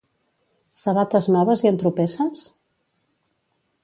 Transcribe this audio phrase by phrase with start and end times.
[0.77, 2.41] Sabates noves i entropesses?